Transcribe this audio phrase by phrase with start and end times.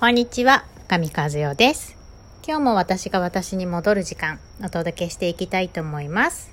[0.00, 1.94] こんにちは、神和代です。
[2.42, 6.50] 今日も私が私に戻る時間、お届けしていきたいと思います。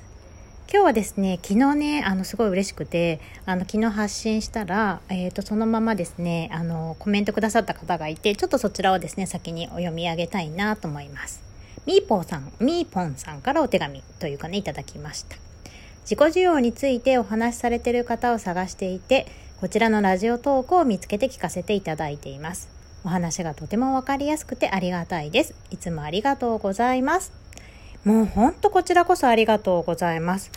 [0.70, 11.42] 今日はですね、昨日ね、あの、すごい嬉しくて、あの、昨日発信したら、えっ、と、そのままですね、あの、コメントくださった方がいて、ちょっとそちらをですね、先にお読み上げたいなと思います。
[11.86, 15.38] みーぽんさん、みーぽんさんからお手紙というかね、いただきました。
[16.02, 19.26] 自己需要についてお話しされている方を探していて、
[19.62, 22.76] こちらのラジオトークを見つけて聞かせていただいています。
[23.04, 25.54] お話がとてもわかりやすくてありがたいです。
[25.72, 27.32] いつもありがとうございます。
[28.04, 30.52] もうほんとこちらこそありがとうございます。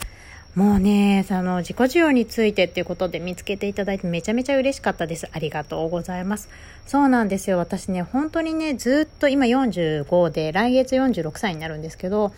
[0.55, 5.29] もうね、その自己需要についてっていうことで見つけていただいてめちゃめちゃ嬉しかったです。
[5.31, 6.49] ありがとうございます。
[6.85, 7.57] そうなんですよ。
[7.57, 12.33] 私ね、本当にね、ずっと今45で来月46歳になるんですけど、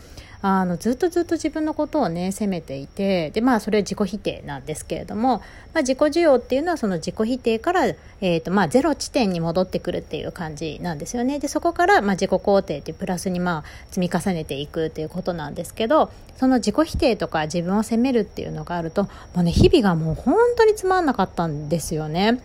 [0.45, 5.37] あのずっとずっと自分のことをね責めていてでまあそれは自己否定なんですけれども、
[5.73, 22.41] まあ、自己需要っていうのはその自己否定から、えーとまあ、ゼロ地点に戻ってくるっていう感じなんですよねでそこから、まあ、自己肯定っていうプラスにまあ積み重ねていくっていうことなんですけどその自己否定とか自分を責めるっていうのがあるともうね日々がもう本当につまんなかったんですよね。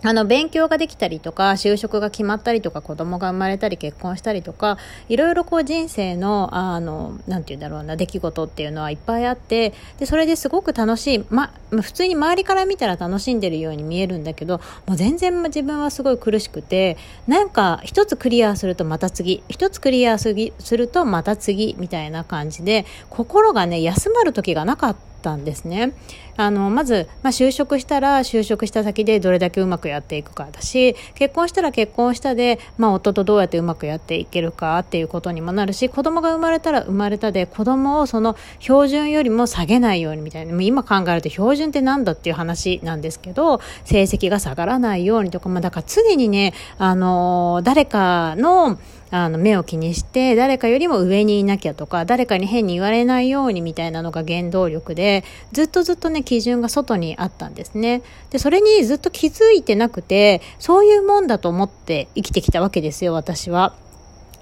[0.00, 25.08] あの、勉強ができたりとか、就職が決まったりとか、子供が生まれたり、結婚したりとか、いろいろこう人生の、あの、なんて言うんだろうな、出来事っていうのはいっぱいあって、で、それですごく楽しい、ま、普通に周りから見たら楽しんでるように見えるんだけど、もう全然自分はすごい苦しくて、なんか一つクリアするとまた次、一つクリアするとまた次、みたいな感じで、心がね、休まる時がなかった。
[25.18, 25.92] たんですね。
[26.38, 30.46] あの、まず、まあ、就職したら、就職した先でどれだけうまくやっていくか。
[30.52, 48.78] だし、結婚したら結婚したで、まあ、夫とどうやってうまくやっていけるかっていうことにもなるし、子供が生まれたら生まれたで、子供をその標準よりも下げないようにみたいな、今考えると標準ってなんだっていう話なんですけど、成績が下がらないようにとか、まあ、だから常にね、あの、誰かの、
[49.10, 63.74] あの目を気にして誰かよりも上にいなきゃとか誰かに変に言われないようにみたいなのが原動力でずっとずっとね基準が外にあったんですねでそれにずっと気づいてなくてそういうもんだと思って生きてきたわけですよ私は。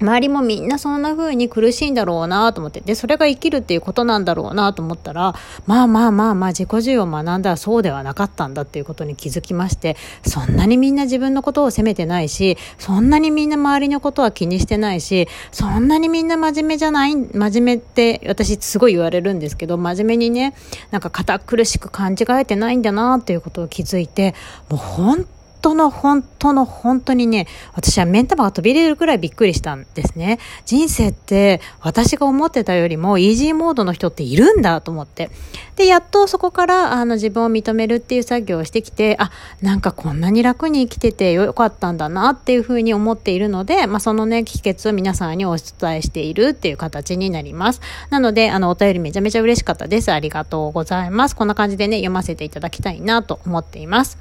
[0.01, 2.81] 周りもみんなそんな風に苦しいんだろうなと思って。
[2.81, 5.35] で、それが生きるっていうことなんだろうなと思ったら、
[5.67, 20.55] まあまあまあまあ自己需要を学んだらそうではなかったんだっていうことに気づきまして、そんなにみんな自分のことを責めてないし、そんなにみんな周りのことは気にしてないし、そんなにみんな真面目じゃない、真面目って私すごい言われるんですけど、真面目にね、
[20.91, 24.35] なんか堅苦しく感じがえてないんだなっていうことを気づいて、
[24.69, 25.27] もう本
[25.67, 30.39] 当の本当の本当にね、私は目ん玉が飛び出るくらいびっくりしたんですね。
[30.65, 35.29] 人生って私が思ってたよりもイージーモードの人っているんだと思って。
[35.75, 47.81] で、やっとそこからあの自分を認めるっていう作業をしてきて、あ、なんかこんなに楽に生きててよかったんだなっていうふうに思っているので、まあそのね、秘訣を皆さんにお伝えしているっていう形になります。
[48.11, 50.13] なので、あの、お便りめちゃめちゃ嬉しかったです。
[50.13, 51.35] ありがとうございます。
[51.35, 54.17] こんな感じでね、読ませていただきたいなと思っています。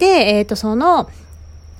[0.00, 1.08] で、えっ、ー、と、その、の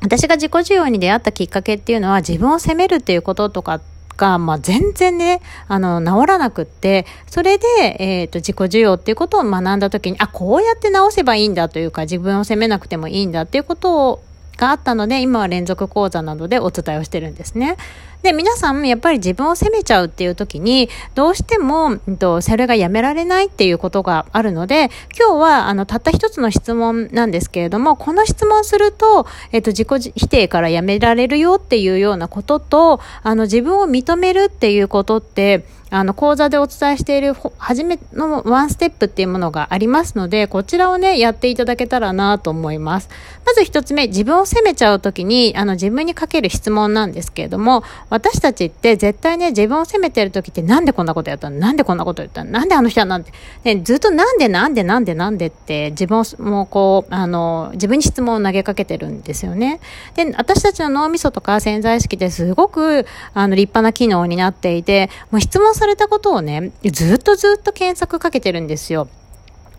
[0.02, 3.80] 私が自己需要に出会ったきっかけっていうのは自分を責めるっていうこととか
[4.16, 7.66] が、まあ、全然ね、あの、治らなくって、それで、
[7.98, 14.22] えっ、ー、と、自己需要っていうことを学んだ時に、あ、こうやって直せばいいんだというか、自分を責めなくてもいいんだっていうことを、
[14.56, 17.76] があったので、今は連続講座などでお伝えをしてるんですね。
[18.22, 43.08] で、皆さんやっぱり自分を責めちゃうっていう時に、どうしても、うんと、それがやめられないっていうことがあるので、今日は、あの、たった一つの質問なんですけれども、この質問すると、えっと、自己否定からやめられるよっていうようなことと、あの、自分を認めるっていうことって、あの、講座でお伝えしている、初めのワンステップっていうものがありますので、こちらをね、やっていただけたらなと思います。
[43.44, 51.56] まず一つ目、自分を責めちゃうときに、あの、自分にかける質問なんですけれども、私たちって絶対ね、自分を責めてるときってなんでこんなことやったの？
[51.58, 52.50] なんでこんなこと言ったの？
[52.50, 53.32] なんであの人はなんて、
[53.64, 59.80] ね、ずっとなんでなんでなんでなんでって自分をもうこう、あの、自分に質問を投げかけてるんですよね。
[60.14, 69.08] で、私たちの脳みそとか潜在意識ってすごく、あの、立派な機能になっていて、もう質問されたことをね、ずっとずっと検索かけてるんですよ。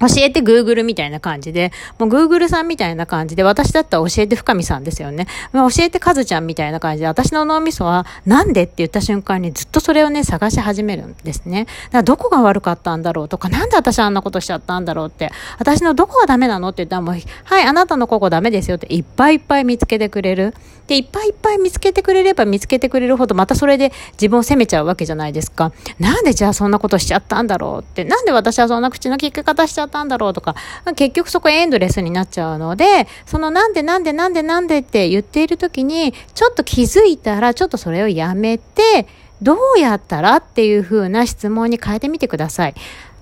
[0.01, 5.27] 教えて Google みたいな感じで、もう Google さんみたいな感じで、私だったら教えて深見さんですよね。
[5.53, 11.65] まあ教えてカズちゃんみたいな感じで、私の脳みそはなんでって言った瞬間にずっとそれをね、探し始めるんですね。
[11.65, 17.15] だからどこが悪かったんだろうとか、なんで私あんなことしちゃったんだろうって、私のどこがダメなのって言ったらもう、
[17.45, 20.54] はい、あなたのここダメですよっていっぱいいっぱい見つけてくれる。
[20.88, 25.71] で、いっぱいいっぱい見つけてくれれば見つけてくれるほど、またそれで自分を責めちゃうわけじゃないですか。
[26.00, 30.55] なんでじゃあそんなことしちゃったんだろうって、なんで私はそんな口の利き方しちゃったったんだろうとか、
[30.95, 39.05] 結局そこエンドレスになっちゃうので、そのなんでなんでなんでなんでって言っている時に、ちょっと気づいたら、ちょっとそれをやめて、
[39.41, 42.75] どうやったらっていう風な質問に変えてみてください。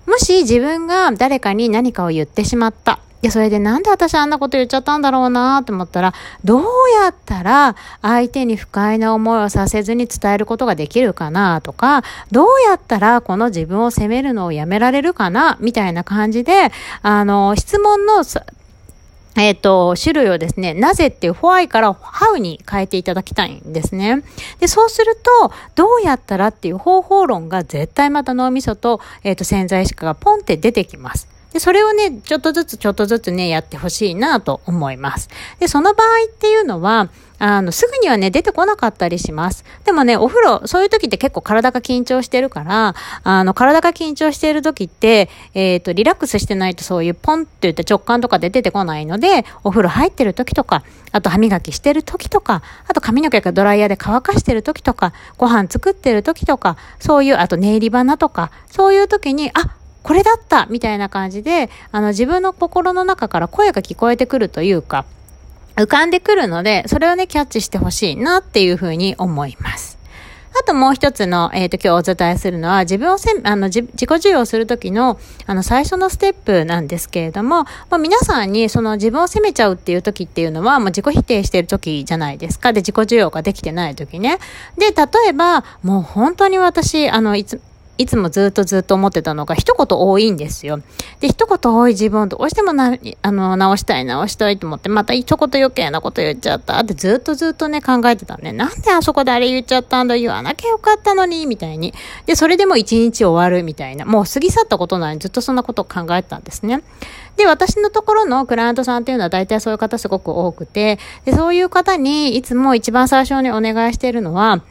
[0.05, 2.99] もし自分が誰かに何かを言ってしまった。
[3.21, 6.13] で、それでなんで私あんなこと言っちゃったんだろうなと思ったら、
[6.43, 6.63] どう
[7.03, 16.71] やったら相手に不快な思いをさせずに伝えることができるかなとか、どうやったらこの自分を責めるのをやめられるかなみたいな感じで、
[17.01, 18.23] あの、質問の
[19.35, 24.23] えっ、と、種類をですね、なぜっていう why から how に変えていただきたいんですね。
[24.59, 31.38] で、そうすると、どうやったらっていう方法論が絶対また脳みそと、えっ、ー、と、潜在意識がポンって出てきます。
[31.53, 35.29] で、それをね、ちょっとずつちょっとずつね、やってほしいなと思います。
[35.59, 37.09] で、その場合っていうのは、
[37.39, 39.63] あの、すぐにはね、出てこなかったりします。
[39.85, 65.05] でもね、お風呂、そういう時って結構体が緊張してるから、あの、体が緊張している時って、えっ、ー、と、リラックスしてないとそういうポンって言って直感とかで出てこないので、お風呂入ってる時とか、あと歯磨きしてる時とか、あと髪の毛がドライヤーで乾かしてる時とか、ご飯作ってる時とか、そういう、あとネイリバナとか、そういう時に、あ、これだったみたいな感じで、あの、自分の心の中から声が聞こえてくるというか、
[65.75, 69.99] 浮かんでくるので、それをね、キャッチしてほしいなっていうふうに思います。
[70.59, 82.73] あともう一つの、えっ、ー、と、今日お伝えするのは、自分をせあの、自己授与するときの、あの、最初のステップなんですけれども、まあ、皆さんに、その自分を責めちゃうっていう時っていうのは、まあ、自己否定してる時じゃないですか。
[82.73, 84.39] で、自己授与ができてない時ね。
[84.77, 87.61] で、例えば、もう本当に私、あの、いつ、
[87.99, 90.79] いつもずっとずっと思ってたのが、一言多いんですよ。
[91.19, 98.53] で、一言多い自分をどうしてもな、あの、直したい直したいと思って、また一言余計なこと言っちゃったってずっとずっとね、考えてたね。
[98.53, 101.93] なんであそこであれ言っちゃったんだ言わなきゃよかったのに、みたいに。
[102.25, 104.05] で、それでも一日終わるみたいな。
[104.05, 106.81] もう過ぎ去ったことなのにずっとそんなことを考えてたんですね。
[107.35, 114.61] で、私のところのクライアントさんっていうのは大体そういう方すごく多くて、で、そういう方にいつも一番最初にお願いしてるのは、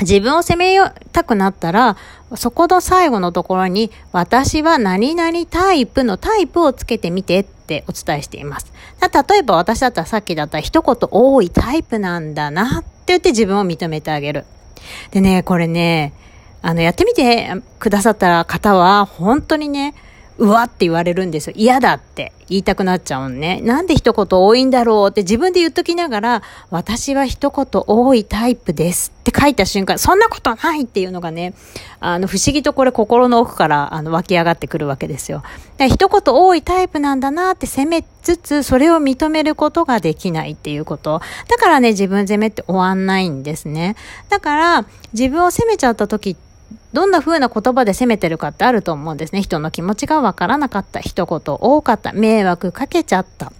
[0.00, 0.76] 自分を責め
[1.12, 1.96] たくなったら、
[2.36, 8.72] そこの最後のところに、私は何々タイプのタイプをつけてみてってお伝えしています。
[9.00, 14.44] 例えば私だったらさっきだったら一言多いタイプなんだなって言って自分を認めてあげる。
[15.10, 16.12] でね、これね、
[16.62, 19.94] あの、やってみてくださった方は、本当にね、
[20.40, 21.52] うわって言われるんですよ。
[21.54, 23.60] 嫌だって言いたくなっちゃうんね。
[23.60, 31.52] なんで一言多いんだろうって自分で言っときながら、私は一言多いタイプですって書いた瞬間、そんなことないっていうのがね、
[32.00, 35.42] あの、不思議とこれ心の奥からあの湧き上がってくるわけですよ。
[35.78, 41.20] 一言多いタイプなんだなって責めつつ、それを認めることができないっていうこと。
[41.48, 43.94] だからね、自分責めって終わんないんですね。
[44.30, 46.49] だから、自分を責めちゃった時って、
[46.92, 49.42] どんな風な言葉で責めてるかってあると思うんですね。
[49.42, 51.00] 人の気持ちがわからなかった。
[51.00, 52.12] 一言多かった。
[52.12, 53.52] 迷惑かけちゃった。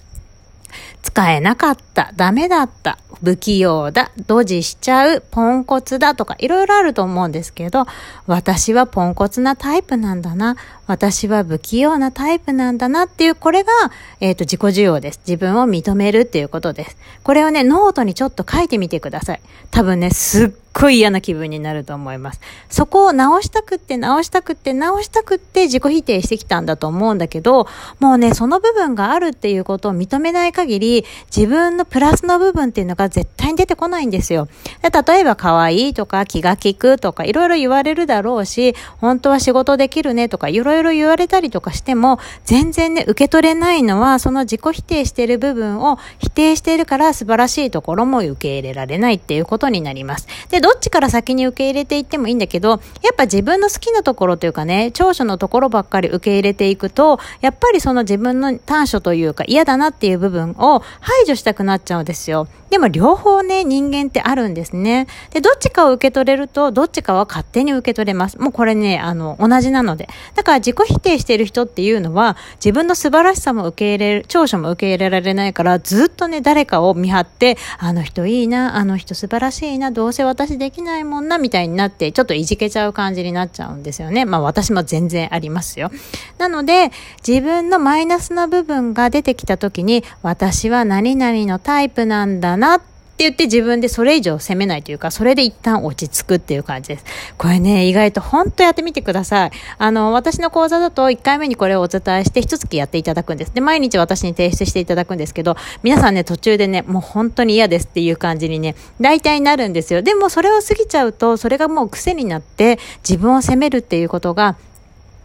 [1.03, 2.13] 使えなかった。
[2.17, 2.99] ダメだった。
[3.23, 4.11] 不器用だ。
[4.27, 5.23] ドジしちゃう。
[5.31, 7.87] ポンコツだとかいろいろあると思うんですけど、
[8.27, 10.57] 私はポンコツなタイプなんだな。
[10.91, 13.71] 私は不器用なタイプなんだなっていう、これが、
[14.19, 15.21] えっ、ー、と、自己受容です。
[15.25, 16.97] 自分を認めるっていうことです。
[17.23, 19.41] これをね、ノートにちょっと書いてみてください。
[19.71, 22.41] 多分ね、すっごい嫌な気分になると思います。
[22.69, 27.67] そこを直したくって、直したくって、直したくって自己否定してきたんだと思うんだけど、
[27.99, 31.05] もうね、その部分があるっていうことを認めない限り、
[31.35, 34.49] 自分のプラスの部分っていうのが絶対に出てこないんですよ。
[34.83, 50.27] で例えば、可愛いとか、気が利くとか、いろいろ言われるだろうし、本当は仕事できるねとか、いろいろいろ言われたりとかしても、全然ね、受け取れないのは、その自己否定している部分を否定しているから素晴らしいところも受け入れられないっていうことになります。
[50.51, 52.77] で、どっちから先に受け入れていってもいいんだけど、や
[53.13, 62.49] っぱ自分の好きなところというかね、長所のところばっかり受け入れていくと、やっぱりその自分の短所というか嫌だなっていう部分を排除したくなっちゃうんですよ。
[62.71, 65.09] でも両方ね、人間ってあるんですね。
[65.31, 68.39] で、どっちかを受け取れると、どっちかは勝手に受け取れます。
[68.39, 70.09] もうこれね、あの、同じなので。
[70.37, 84.25] だから自己否定している人っていうのは、自分の素晴らしさも受け入れる、長所も受け入れられないから、ずっとね、誰かを見張って、あの人いいな、あの人素晴らしいな、どうせ私できないもんな、みたいになって、ちょっといじけちゃう感じになっちゃうんですよね。
[84.25, 85.91] まあ私も全然ありますよ。
[86.39, 86.93] なので、
[87.27, 97.05] 自分のマイナスな部分が出てきた時に、私は何々のタイプなんだなってって言って自分でそれ以上責めないというか、それで一旦落ち着くっていう感じです。
[97.37, 99.51] これね、意外と本当やってみてください。
[99.77, 103.53] あの、私の講座だと1回目にこれをお伝えして一月やっていただくんです。
[103.53, 110.01] で、毎日私に提出していただくんですけど、皆さんね、途中でね、もう本当に嫌ですっていう感じにね、大体なるんですよ。
[110.01, 114.57] でもそれを過ぎちゃうと、それがもう癖になって、自分を責めるっていうことが、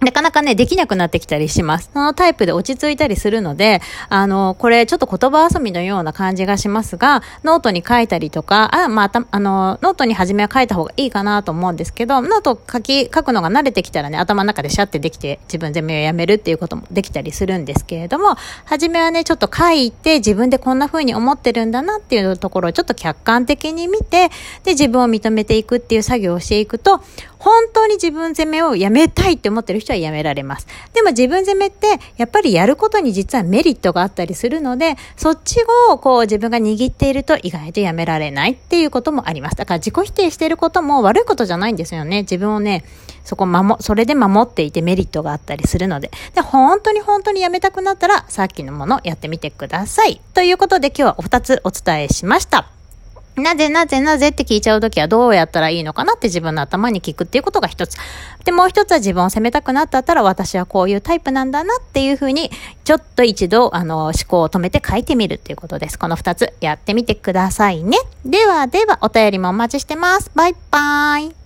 [0.05, 1.89] なかなかね、できなくなってきたりします。
[1.91, 18.35] そのタイプで落ち着いたりするので、あの、これちょっと言葉遊びのような感じがしますが、ノートに書いたりとか、あ、まあ、あの、ノートに初めは書いた方がいいかなと思うんですけど、ノート書き、書くのが慣れてきたらね、頭の中でシャってできて、自分責めをやめるっていうこともできたりするんですけれども、
[18.65, 24.29] 初めはね、ちょっと書いて、自分でこんな風に思ってるんだなっていうところをちょっと客観的に見て、
[24.63, 27.01] で、自分を認めていくっていう作業をしていくと、
[27.45, 30.67] 本当に自分攻めをやめたいって思ってる人はやめられます。
[30.93, 35.57] でも自分攻めってやっぱりやることに実はメリットがあったりするので、そっち
[35.89, 39.55] をこう自分が握っていると意外とやめられないっていうこともあります。
[39.55, 42.21] だから自己否定していることも悪いことじゃないんですよね。
[42.21, 42.83] 自分をね、
[43.23, 46.11] そこ守、それで守っていてメリットがあったりするので。
[46.33, 50.21] で、本当に本当にやめたくなったらさっきのものやってみてください。
[50.33, 52.84] ということで今日はお二つお伝えしました。
[53.37, 57.97] なぜなぜなぜって聞いちゃうときはどうやったらいいのかなって自分の頭に聞くっていうことが一つ。
[58.45, 62.49] で、もう一つは自分を責めたくなったったら私はこういうタイプなんだなっていうふうに、
[62.83, 65.99] ちょっと一度、あの、思考を止めて書いてみるっていうことです。
[65.99, 67.97] この二つやってみてくださいね。
[68.25, 70.31] ではでは、お便りもお待ちしてます。
[70.33, 71.44] バイバーイ。